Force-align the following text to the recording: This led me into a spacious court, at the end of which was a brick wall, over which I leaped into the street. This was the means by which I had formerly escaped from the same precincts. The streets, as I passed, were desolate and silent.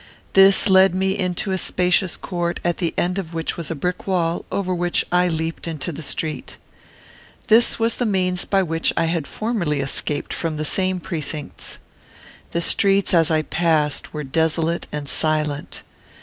This 0.33 0.67
led 0.67 0.95
me 0.95 1.15
into 1.15 1.51
a 1.51 1.59
spacious 1.59 2.17
court, 2.17 2.59
at 2.63 2.77
the 2.77 2.91
end 2.97 3.19
of 3.19 3.35
which 3.35 3.55
was 3.55 3.69
a 3.69 3.75
brick 3.75 4.07
wall, 4.07 4.45
over 4.51 4.73
which 4.73 5.05
I 5.11 5.27
leaped 5.27 5.67
into 5.67 5.91
the 5.91 6.01
street. 6.01 6.57
This 7.49 7.77
was 7.77 7.97
the 7.97 8.05
means 8.07 8.43
by 8.43 8.63
which 8.63 8.91
I 8.97 9.05
had 9.05 9.27
formerly 9.27 9.79
escaped 9.79 10.33
from 10.33 10.57
the 10.57 10.65
same 10.65 10.99
precincts. 10.99 11.77
The 12.49 12.61
streets, 12.61 13.13
as 13.13 13.29
I 13.29 13.43
passed, 13.43 14.11
were 14.11 14.23
desolate 14.23 14.87
and 14.91 15.07
silent. 15.07 15.83